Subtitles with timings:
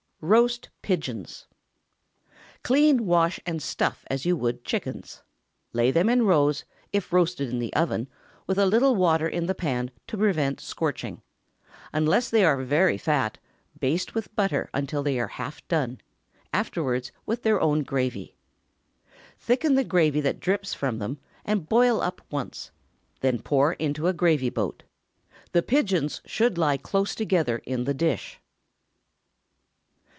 [0.23, 1.47] ROAST PIGEONS.
[2.61, 5.23] Clean, wash, and stuff as you would chickens.
[5.73, 8.07] Lay them in rows, if roasted in the oven,
[8.45, 11.23] with a little water in the pan to prevent scorching.
[11.91, 13.39] Unless they are very fat,
[13.79, 15.99] baste with butter until they are half done,
[16.53, 18.35] afterwards with their own gravy.
[19.39, 22.69] Thicken the gravy that drips from them, and boil up once;
[23.21, 24.83] then pour into a gravy boat.
[25.51, 28.37] The pigeons should lie close together in the dish.